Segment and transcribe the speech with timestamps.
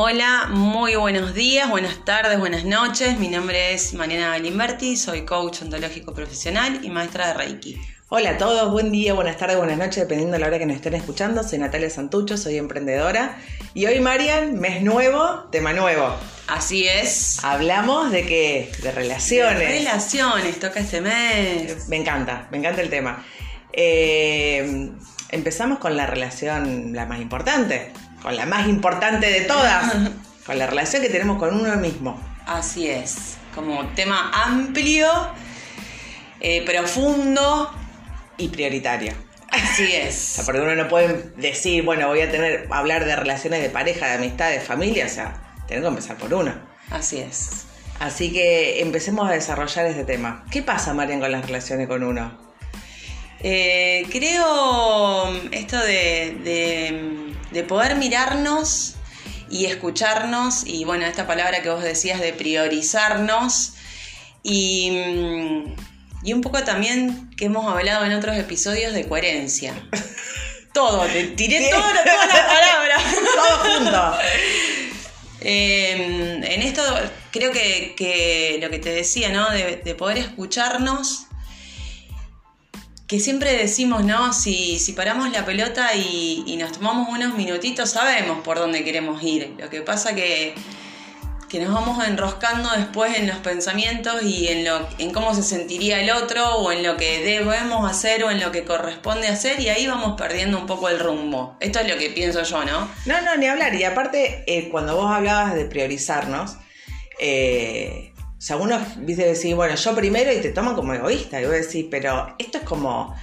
[0.00, 3.18] Hola, muy buenos días, buenas tardes, buenas noches.
[3.18, 7.80] Mi nombre es Mariana Galimberti, soy coach ontológico profesional y maestra de Reiki.
[8.08, 10.76] Hola a todos, buen día, buenas tardes, buenas noches, dependiendo de la hora que nos
[10.76, 11.42] estén escuchando.
[11.42, 13.40] Soy Natalia Santucho, soy emprendedora.
[13.74, 16.14] Y hoy, Marian, mes nuevo, tema nuevo.
[16.46, 17.42] Así es.
[17.42, 18.70] Hablamos de qué?
[18.80, 19.58] De relaciones.
[19.58, 21.88] De relaciones, toca este mes.
[21.88, 23.26] Me encanta, me encanta el tema.
[23.72, 24.92] Eh,
[25.30, 29.92] empezamos con la relación la más importante, con la más importante de todas,
[30.46, 32.20] con la relación que tenemos con uno mismo.
[32.46, 35.08] Así es, como tema amplio,
[36.40, 37.70] eh, profundo,
[38.38, 39.12] y prioritario.
[39.50, 40.14] Así es.
[40.14, 43.68] O sea, porque uno no puede decir, bueno, voy a tener, hablar de relaciones de
[43.68, 46.54] pareja, de amistad, de familia, o sea, tengo que empezar por uno.
[46.90, 47.66] Así es.
[48.00, 50.44] Así que empecemos a desarrollar este tema.
[50.50, 52.48] ¿Qué pasa, Marian, con las relaciones con uno?
[53.40, 57.27] Eh, creo esto de, de,
[57.66, 58.94] poder mirarnos
[59.50, 63.74] y escucharnos, y bueno, esta palabra que vos decías de priorizarnos,
[64.42, 65.74] y mm,
[66.22, 69.74] y un poco también que hemos hablado en otros episodios de coherencia.
[70.72, 73.02] Todo, te tiré todo, todas las palabras.
[73.34, 74.18] todo junto.
[75.40, 76.82] Em, en esto
[77.32, 79.50] creo que, lo que te decía, ¿no?
[79.50, 81.26] De, poder escucharnos,
[83.08, 84.32] que siempre decimos, ¿no?
[84.32, 89.20] Si, si paramos la pelota y, y, nos tomamos unos minutitos, sabemos por dónde queremos
[89.22, 89.56] ir.
[89.58, 90.54] Lo que pasa que
[91.48, 96.00] que nos vamos enroscando después en los pensamientos y en, lo, en cómo se sentiría
[96.00, 99.70] el otro o en lo que debemos hacer o en lo que corresponde hacer y
[99.70, 101.56] ahí vamos perdiendo un poco el rumbo.
[101.60, 102.88] Esto es lo que pienso yo, ¿no?
[103.06, 103.74] No, no, ni hablar.
[103.74, 106.56] Y aparte, eh, cuando vos hablabas de priorizarnos,
[107.18, 111.40] eh, o sea, uno dice decir, bueno, yo primero y te toman como egoísta.
[111.40, 113.16] Y vos decís, pero esto es como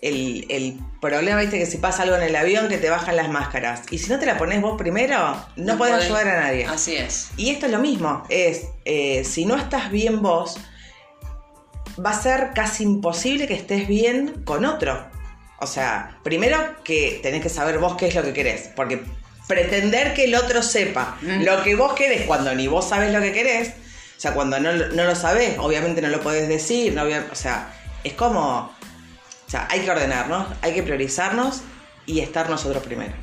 [0.00, 3.82] el, problema, viste, que si pasa algo en el avión que te bajan las máscaras.
[3.90, 6.64] Y si no te la pones vos primero, no, puedes ayudar a nadie.
[6.64, 7.30] Así es.
[7.36, 10.58] Y esto es lo mismo, es, eh, si no estás bien vos,
[12.04, 15.08] va a ser casi imposible que estés bien con otro.
[15.58, 19.02] O sea, primero que tenés que saber vos qué es lo que querés, porque
[19.48, 21.42] pretender que el otro sepa mm.
[21.42, 23.72] lo que vos querés cuando ni vos sabés lo que querés,
[24.16, 28.14] o sea, cuando no, lo sabés, obviamente no lo podés decir, no, o sea, es
[28.14, 28.76] como
[29.46, 31.62] o sea, hay que ordenarnos, hay que priorizarnos
[32.04, 33.14] y estar nosotros primero.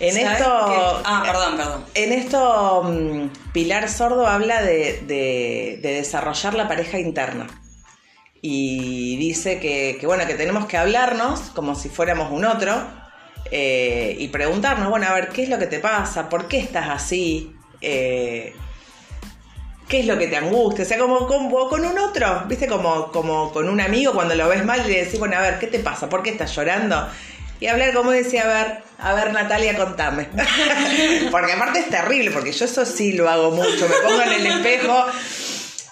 [0.00, 0.44] En esto.
[1.04, 1.84] Ah, perdón, perdón.
[1.94, 7.46] En esto, mm, Pilar Sordo habla de, desarrollar la pareja interna.
[8.40, 12.76] Y dice que, bueno, que tenemos que hablarnos como si fuéramos un otro
[13.50, 16.28] eh, y preguntarnos, bueno, a ver, ¿qué es lo que te pasa?
[16.28, 17.52] ¿Por qué estás así?
[17.80, 18.54] Eh,
[19.88, 23.52] qué es lo que te angustia, o sea, como, con un otro, viste, como, como
[23.52, 25.78] con un amigo cuando lo ves mal y le decís, bueno, a ver, ¿qué te
[25.78, 26.08] pasa?
[26.08, 27.08] ¿Por qué estás llorando?
[27.60, 30.28] Y hablar como decía, a ver, a ver Natalia, contame.
[31.30, 34.46] porque aparte es terrible, porque yo eso sí lo hago mucho, me pongo en el
[34.46, 35.06] espejo.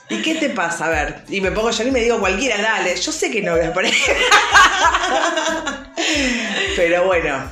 [0.08, 0.86] ¿Y qué te pasa?
[0.86, 3.56] A ver, y me pongo yo y me digo cualquiera, dale, yo sé que no
[3.56, 3.92] voy a poner.
[6.76, 7.42] Pero bueno,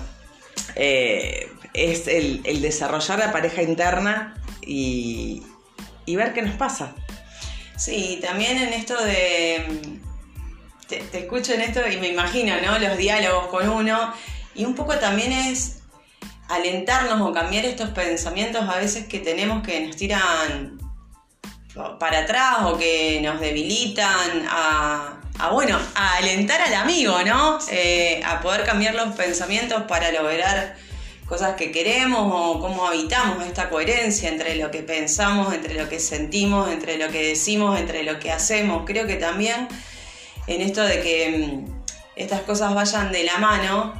[0.76, 5.42] eh, es el desarrollar la pareja interna y,
[6.06, 6.94] y ver qué nos pasa.
[7.76, 9.98] Sí, también en esto de...
[10.88, 12.78] Te, escucho en esto y me imagino, ¿no?
[12.78, 14.12] Los diálogos con uno.
[14.54, 15.80] Y un poco también es
[16.48, 20.78] alentarnos o cambiar estos pensamientos a veces que tenemos que nos tiran
[21.98, 25.18] para atrás o que nos debilitan a,
[25.52, 27.58] bueno, a alentar al amigo, ¿no?
[27.70, 30.76] Eh, a poder cambiar los pensamientos para lograr
[31.26, 36.00] cosas que queremos o cómo habitamos esta coherencia entre lo que pensamos, entre lo que
[36.00, 38.84] sentimos, entre lo que decimos, entre lo que hacemos.
[38.84, 39.68] Creo que también
[40.46, 41.82] en esto de que mm,
[42.16, 43.94] estas cosas vayan de la mano,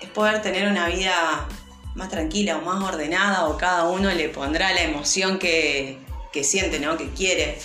[0.00, 1.46] es poder tener una vida
[1.94, 5.98] más tranquila o más ordenada o cada uno le pondrá la emoción que,
[6.42, 6.96] siente, ¿no?
[6.96, 7.58] que quiere.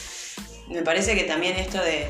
[0.70, 2.10] Me parece que también esto de,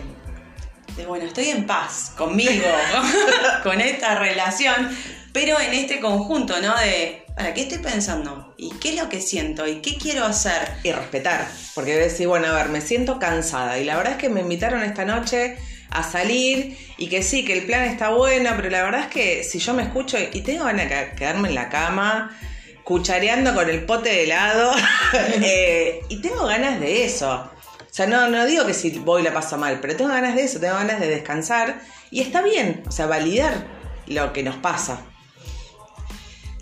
[0.95, 2.65] de bueno, estoy en paz conmigo,
[3.63, 4.89] con esta relación,
[5.37, 6.75] pero en este conjunto, ¿no?
[6.79, 8.55] De, ¿para qué estoy pensando?
[8.57, 9.67] ¿Y qué es lo que siento?
[9.67, 10.67] ¿Y qué quiero hacer?
[10.81, 14.29] Y respetar, porque decir, bueno, a ver, me siento cansada y la verdad es que
[14.29, 15.55] me invitaron esta noche
[15.91, 19.43] a salir y que sí, que el plan está bueno, pero la verdad es que
[19.43, 22.35] si yo me escucho y tengo ganas de quedarme en la cama,
[22.83, 24.73] cuchareando con el pote de helado,
[25.13, 27.31] eh, y tengo ganas de eso.
[27.31, 30.45] O sea, no, no digo que si voy la paso mal, pero tengo ganas de
[30.45, 31.79] eso, tengo ganas de descansar
[32.09, 33.67] y está bien, o sea, validar
[34.07, 35.05] lo que nos pasa.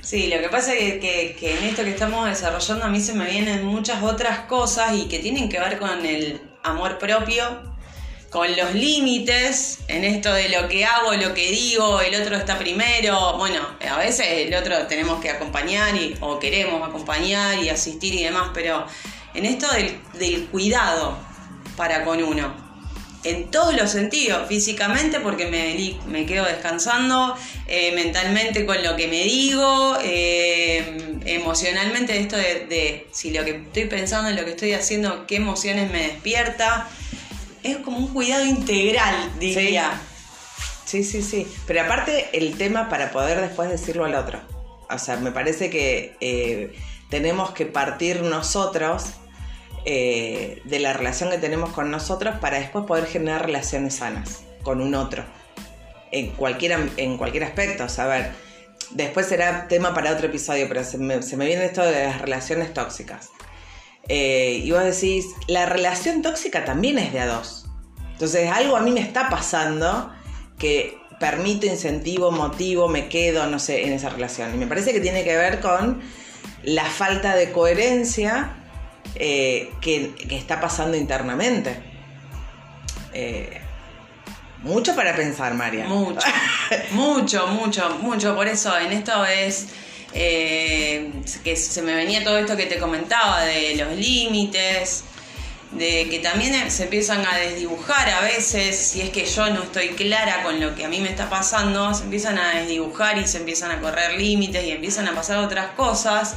[0.06, 3.26] Sí, lo que pasa es que, en esto que estamos desarrollando a mí se me
[3.26, 7.44] vienen muchas otras cosas y que tienen que ver con el amor propio,
[8.30, 12.60] con los límites en esto de lo que hago, lo que digo, el otro está
[12.60, 13.36] primero.
[13.40, 18.26] Bueno, a veces el otro tenemos que acompañar y, o queremos acompañar y asistir y
[18.26, 18.86] demás, pero
[19.34, 19.66] en esto
[20.20, 21.18] del cuidado
[21.76, 22.65] para con uno
[23.26, 27.36] en todos los sentidos, físicamente porque me, me quedo descansando,
[27.68, 33.86] eh, mentalmente con lo que me digo, eh, emocionalmente esto de, si lo que estoy
[33.86, 36.88] pensando, en lo que estoy haciendo, qué emociones me despierta.
[37.64, 40.00] Es como un cuidado integral, diría.
[40.86, 41.48] Sí, sí, sí.
[41.66, 44.40] Pero aparte el tema para poder después decirlo al otro.
[44.88, 46.76] O sea, me parece que eh,
[47.10, 49.06] tenemos que partir nosotros
[49.86, 54.82] eh, de la relación que tenemos con nosotros para después poder generar relaciones sanas con
[54.82, 55.24] un otro.
[56.12, 57.86] En cualquier, en cualquier aspecto.
[57.86, 58.32] O a ver,
[58.92, 63.30] después será tema para otro episodio, pero se me, viene esto de las relaciones tóxicas.
[64.08, 67.66] Eh, y vos decís, la relación tóxica también es de a dos.
[68.14, 70.12] Entonces, algo a mí me está pasando
[70.58, 74.54] que permite, incentivo, motivo, me quedo, no sé, en esa relación.
[74.56, 76.02] Y me parece que tiene que ver con
[76.64, 78.65] la falta de coherencia
[79.16, 81.78] eh, que, está pasando internamente.
[83.14, 83.62] Eh,
[84.64, 85.86] mucho para pensar, María.
[85.86, 86.20] Mucho,
[86.92, 88.36] mucho, mucho, mucho.
[88.36, 89.68] Por eso en esto es
[90.14, 91.12] eh,
[91.44, 95.04] que se me venía todo esto que te comentaba de los límites,
[95.72, 99.90] de que también se empiezan a desdibujar a veces, si es que yo no estoy
[99.90, 103.38] clara con lo que a mí me está pasando, se empiezan a desdibujar y se
[103.38, 106.36] empiezan a correr límites y empiezan a pasar otras cosas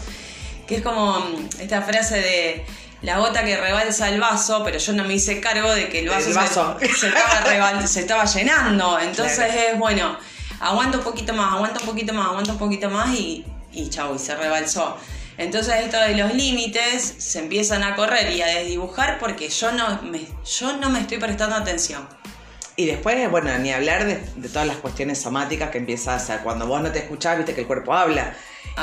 [0.69, 2.67] que es como mm, esta frase de
[3.03, 6.09] la gota que rebalsa el vaso, pero yo no me hice cargo de que el
[6.09, 6.31] vaso,
[7.87, 8.99] Se, estaba llenando.
[8.99, 10.17] Entonces es, bueno,
[10.61, 14.15] aguanto un poquito más, aguanto un poquito más, aguanto un poquito más y, y chau,
[14.15, 14.97] y se rebalsó.
[15.39, 20.03] Entonces esto de los límites se empiezan a correr y a desdibujar porque yo no
[20.03, 20.27] me,
[20.59, 22.07] yo no me estoy prestando atención.
[22.75, 24.17] Y después, bueno, ni hablar de,
[24.49, 26.41] todas las cuestiones somáticas que empieza a hacer.
[26.41, 28.35] Cuando vos no te escuchás, viste que el cuerpo habla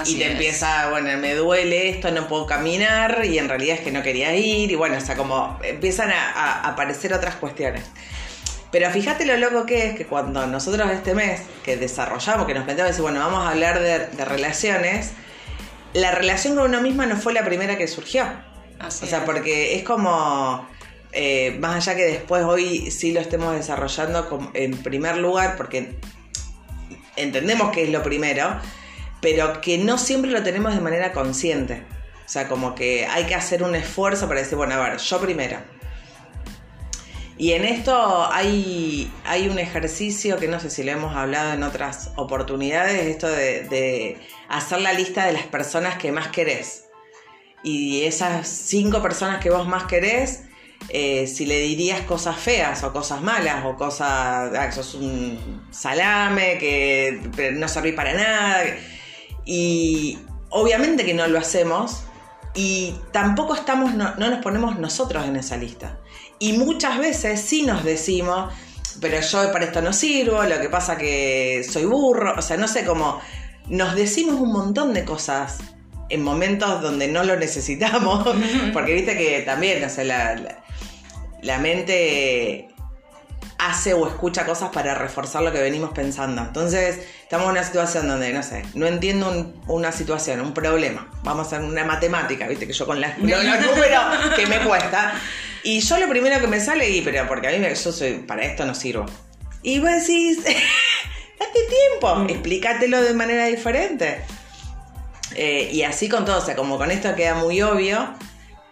[0.06, 3.92] y te empieza, bueno, me duele esto, no puedo caminar y en realidad es que
[3.92, 7.84] no quería ir y bueno, o sea, como empiezan a, aparecer otras cuestiones.
[8.72, 12.66] Pero fíjate lo loco que es que cuando nosotros este mes que desarrollamos, que nos
[12.66, 15.12] planteamos, decir, bueno, vamos a hablar de, relaciones,
[15.94, 18.26] la relación con uno misma no fue la primera que surgió.
[18.86, 20.68] o sea, porque es como,
[21.14, 25.96] eh, más allá que después hoy sí lo estemos desarrollando en primer lugar, porque
[27.16, 28.60] entendemos que es lo primero,
[29.26, 31.82] pero que no siempre lo tenemos de manera consciente.
[32.24, 35.20] O sea, como que hay que hacer un esfuerzo para decir, bueno, a ver, yo
[35.20, 35.58] primero.
[37.36, 41.64] Y en esto hay, hay un ejercicio que no sé si lo hemos hablado en
[41.64, 46.86] otras oportunidades, esto de, hacer la lista de las personas que más querés.
[47.64, 50.44] Y esas cinco personas que vos más querés,
[50.90, 56.60] eh, si le dirías cosas feas o cosas malas o cosas, ah, sos un salame,
[56.60, 58.66] que no servís para nada.
[59.46, 60.18] Y
[60.50, 62.04] obviamente que no lo hacemos
[62.54, 66.00] y tampoco estamos, no, nos ponemos nosotros en esa lista.
[66.40, 68.54] Y muchas veces sí nos decimos,
[69.02, 72.68] pero yo para esto no sirvo, lo que pasa que soy burro, o sea, no
[72.68, 73.20] sé cómo,
[73.68, 75.60] nos decimos un montón de cosas
[76.10, 78.28] en momentos donde no lo necesitamos,
[78.74, 80.64] porque viste que también, o sea, la,
[81.42, 82.75] la mente
[83.58, 86.42] hace o escucha cosas para reforzar lo que venimos pensando.
[86.42, 91.10] Entonces, estamos en una situación donde, no sé, no entiendo una situación, un problema.
[91.24, 95.14] Vamos a hacer una matemática, viste, que yo con las, los números que me cuesta.
[95.64, 98.44] Y yo lo primero que me sale, y pero porque a mí yo soy, para
[98.44, 99.06] esto no sirvo.
[99.64, 101.60] Y vos decís, date
[101.90, 102.30] tiempo, mm.
[102.30, 104.22] explícatelo de manera diferente.
[105.36, 108.14] Eh, y así con todo, o sea, como con esto queda muy obvio,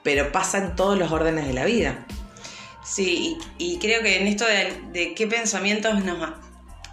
[0.04, 2.06] pero pasa en todos los órdenes de la vida.
[2.84, 6.30] Sí, y, creo que en esto de, qué pensamientos nos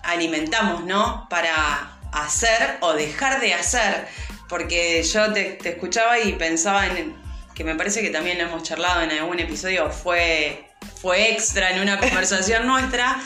[0.05, 1.27] alimentamos, ¿no?
[1.29, 4.07] Para hacer o dejar de hacer.
[4.49, 7.15] Porque yo te, escuchaba y pensaba en
[7.55, 10.65] que me parece que también lo hemos charlado en algún episodio, fue,
[11.01, 13.21] fue extra en una conversación nuestra,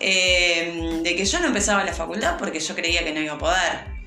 [0.00, 3.38] eh, de que yo no empezaba la facultad porque yo creía que no iba a
[3.38, 3.97] poder.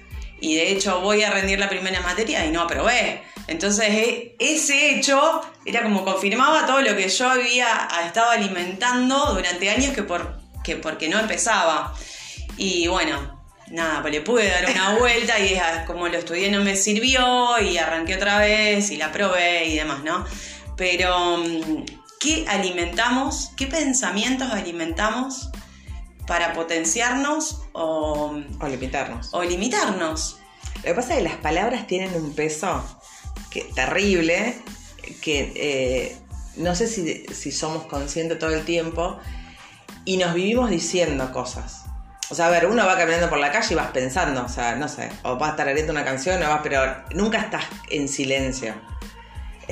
[0.42, 3.22] Y de hecho voy a rendir la primera materia y no aprobé.
[3.48, 9.70] Entonces e, ese hecho era como confirmaba todo lo que yo había estado alimentando durante
[9.70, 11.94] años que, por, que porque no empezaba.
[12.58, 16.76] Y bueno, nada, pues le pude dar una vuelta y como lo estudié no me
[16.76, 20.26] sirvió y arranqué otra vez y la probé y demás, ¿no?
[20.76, 21.86] Pero, mm,
[22.20, 23.52] ¿qué alimentamos?
[23.56, 25.52] ¿Qué pensamientos alimentamos
[26.32, 29.34] para potenciarnos o, o limitarnos?
[29.34, 30.40] O limitarnos.
[30.76, 32.82] Lo que pasa es que las palabras tienen un peso
[33.50, 34.56] que, terrible,
[35.22, 36.18] que eh,
[36.56, 39.20] no sé si, somos conscientes todo el tiempo,
[40.06, 41.84] y nos vivimos diciendo cosas.
[42.30, 44.76] O sea, a ver, uno va caminando por la calle y vas pensando, o sea,
[44.78, 46.80] no sé, o vas a estar tarareando una canción, o vas, pero
[47.14, 48.74] nunca estás en silencio.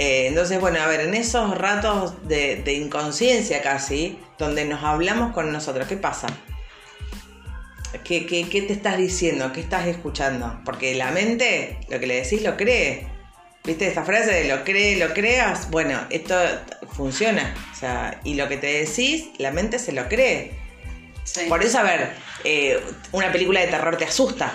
[0.02, 5.34] Eh, entonces, bueno, a ver, en esos ratos de, de inconsciencia casi, donde nos hablamos
[5.34, 6.28] con nosotros, ¿qué pasa?
[8.06, 9.52] ¿Qué, qué, qué te estás diciendo?
[9.52, 10.62] ¿Qué estás escuchando?
[10.64, 13.08] Porque la mente, lo que le decís, lo cree.
[13.66, 15.70] ¿Viste esta frase de lo cree, lo creas?
[15.70, 16.34] Bueno, esto
[16.94, 17.54] funciona.
[17.74, 20.54] O sea, y lo que te decís, la mente se lo cree.
[21.26, 21.42] Sí.
[21.50, 22.12] Por eso, a ver,
[22.46, 22.80] eh,
[23.12, 24.54] una película de terror te asusta.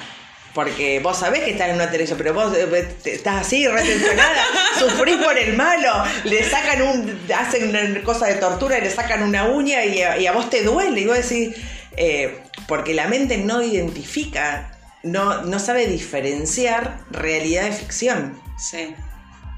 [0.54, 4.44] Porque vos sabés que estás en una televisión, pero vos eh, estás así, retencionada,
[4.78, 9.24] sufrís por el malo, le sacan un, hacen una cosa de tortura y le sacan
[9.24, 11.00] una uña y a, y a vos te duele.
[11.00, 11.56] Y vos decís,
[11.96, 18.40] eh, porque la mente no identifica, no, no sabe diferenciar realidad de ficción.
[18.56, 18.94] Sí.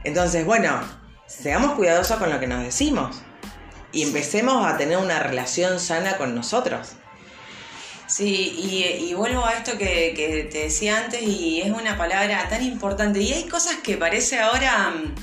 [0.05, 0.81] Entonces, bueno,
[1.27, 3.23] seamos cuidadosos con lo que nos decimos
[3.93, 6.93] y empecemos a tener una relación sana con nosotros.
[8.09, 12.63] Sí, y, vuelvo a esto que, que te decía antes y es una palabra tan
[12.63, 13.21] importante.
[13.21, 15.15] Y hay cosas que parece ahora, mm,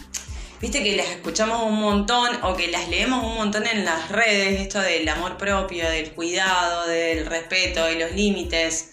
[0.60, 4.60] viste que las escuchamos un montón o que las leemos un montón en las redes,
[4.62, 8.92] esto del amor propio, del cuidado, del respeto, de los límites.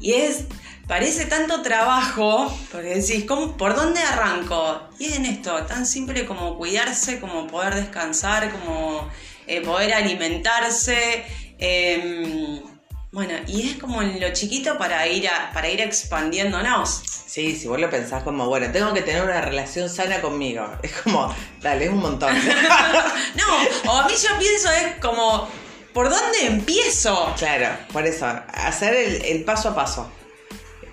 [0.00, 0.44] Y es,
[0.86, 4.88] parece tanto trabajo, porque decís, ¿cómo, ¿por dónde arranco?
[4.98, 9.10] Y es en esto, tan simple como cuidarse, como poder descansar, como
[9.46, 11.24] eh, poder alimentarse.
[11.58, 12.75] em,
[13.16, 17.00] bueno, y es como en lo chiquito para ir, a- para ir expandiéndonos.
[17.26, 20.68] Sí, si vos lo pensás como, bueno, tengo que tener una relación sana conmigo.
[20.82, 22.34] Es como, dale, es un montón.
[23.34, 25.48] No, o a mí yo pienso es como,
[25.94, 27.32] ¿por dónde empiezo?
[27.38, 30.12] claro, por eso, hacer el, el paso a paso.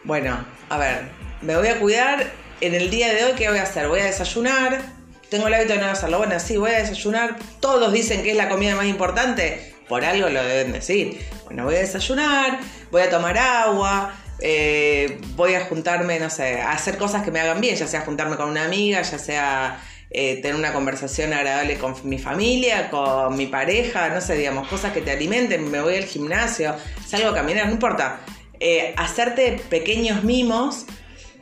[0.06, 1.10] Bueno, a ver,
[1.42, 2.32] me voy a cuidar.
[2.62, 3.89] En el día de hoy, ¿qué voy a hacer?
[3.89, 4.82] Voy a desayunar.
[5.30, 6.20] Tengo el hábito de no hacerlo.
[6.20, 7.36] Bueno, sí, voy a desayunar.
[7.60, 9.73] Todos dicen que es la comida más importante.
[9.88, 11.20] Por algo lo deben decir.
[11.46, 12.60] Bueno, voy a desayunar,
[12.92, 17.40] voy a tomar agua, eh, voy a juntarme, no sé, a hacer cosas que me
[17.40, 21.78] hagan bien, ya sea juntarme con una amiga, ya sea eh, tener una conversación agradable
[21.78, 25.96] con mi familia, con mi pareja, no sé, digamos, cosas que te alimenten, me voy
[25.96, 26.75] al gimnasio,
[27.06, 28.20] salgo a caminar, no importa.
[28.60, 30.86] Eh, hacerte pequeños mimos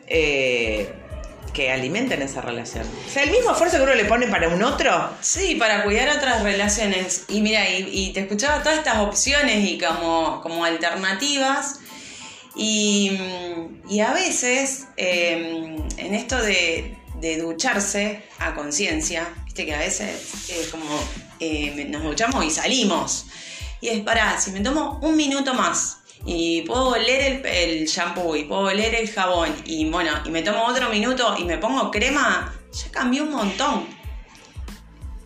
[0.07, 0.89] eh,
[1.53, 2.85] que alimenten esa relación.
[3.07, 6.09] O sea, el mismo esfuerzo que uno le pone para un otro, Sí, para cuidar
[6.09, 7.25] otras relaciones.
[7.27, 11.79] Y mira, y, te escuchaba todas estas opciones y como, como alternativas.
[12.55, 13.17] Y,
[14.01, 20.67] a veces, eh, en esto de, de ducharse a conciencia, viste que a veces es
[20.67, 20.85] como
[21.39, 23.25] eh, nos duchamos y salimos.
[23.81, 28.35] Y es para, si me tomo un minuto más y puedo oler el, el shampoo
[28.35, 31.89] y puedo oler el jabón y bueno, y me tomo otro minuto y me pongo
[31.91, 34.01] crema, ya cambió un montón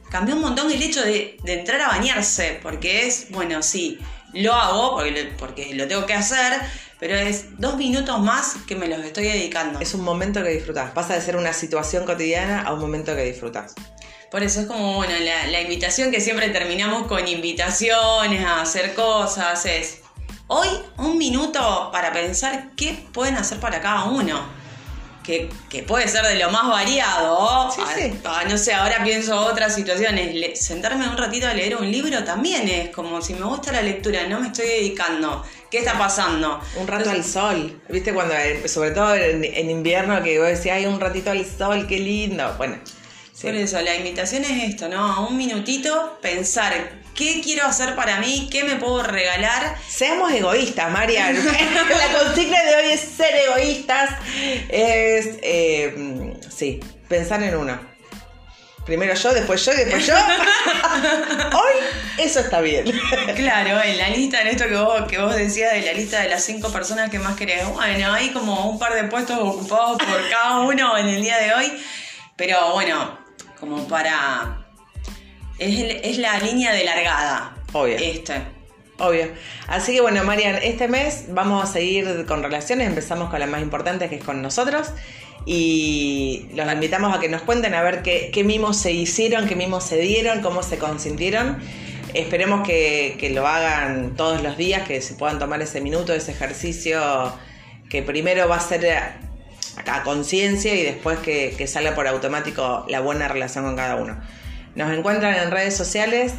[0.10, 4.00] cambió un montón el hecho de, de entrar a bañarse, porque es, bueno, sí,
[4.34, 6.62] lo hago porque, lo- porque lo tengo que hacer,
[7.00, 9.80] pero es dos minutos más que me los estoy dedicando.
[9.82, 10.92] es un momento que disfrutas.
[10.92, 13.74] Pasa de ser una situación cotidiana a un momento que disfrutas.
[14.32, 18.94] Por eso es como, bueno, la, la invitación que siempre terminamos con invitaciones a hacer
[18.94, 20.00] cosas es,
[20.48, 24.64] hoy un minuto para pensar qué pueden hacer para cada uno.
[25.24, 27.72] Que, que puede ser de lo más variado.
[27.72, 28.14] Sí, Ah, sí.
[28.26, 30.36] ah, no sé, ahora pienso otras situaciones.
[30.36, 33.82] Le- sentarme un ratito a leer un libro también es como si me gusta la
[33.82, 35.44] lectura, no me estoy dedicando.
[35.72, 36.62] ¿Qué está pasando?
[36.76, 37.82] Un rato Entonces, al sol.
[37.90, 38.14] ¿Viste?
[38.14, 41.88] Cuando, eh, sobre todo en, en invierno, que vos decís, ay, un ratito al sol,
[41.88, 42.54] qué lindo.
[42.60, 42.78] Bueno,
[43.34, 43.48] sí.
[43.48, 45.28] Por eso, la invitación es esto, ¿no?
[45.28, 46.72] Un minutito pensar
[47.16, 49.76] qué quiero hacer para mí, qué me puedo regalar.
[49.88, 51.36] Seamos egoístas, Marian.
[51.46, 54.12] la consigna de hoy es ser egoístas.
[54.70, 57.96] Es, eh, sí, pensar en uno.
[58.86, 60.14] Primero yo, después yo y después yo.
[61.58, 61.74] hoy
[62.20, 62.86] eso está bien.
[63.36, 66.30] Claro, en la lista, en esto que vos, que vos decías de la lista de
[66.30, 67.68] las cinco personas que más querés.
[67.68, 71.54] Bueno, hay como un par de puestos ocupados por cada uno en el día de
[71.56, 71.84] hoy.
[72.36, 73.18] Pero bueno,
[73.60, 74.65] como para.
[75.60, 77.56] Es, el- es la línea de largada.
[77.74, 77.96] Obvio.
[77.98, 78.34] Este.
[78.98, 79.28] Obvio.
[79.68, 82.88] Así que bueno, Marian, este mes vamos a seguir con relaciones.
[82.88, 84.90] Empezamos con la más importante, que es con nosotros.
[85.46, 89.56] Y los invitamos a que nos cuenten a ver qué, qué mimos se hicieron, qué
[89.56, 91.58] mimos se dieron, cómo se consintieron.
[92.14, 96.32] Esperemos que, que lo hagan todos los días, que se puedan tomar ese minuto, ese
[96.32, 97.34] ejercicio
[97.90, 99.18] que primero va a ser a,
[99.86, 104.20] a conciencia y después que, que salga por automático la buena relación con cada uno.
[104.76, 106.34] Nos encuentran en redes sociales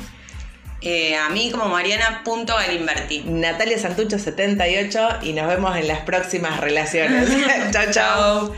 [0.82, 3.24] Eh, a mí como Mariana.galimberti.
[3.26, 7.28] Natalia Santucho 78 y nos vemos en las próximas relaciones.
[7.72, 7.90] chao.
[7.90, 8.54] Chao.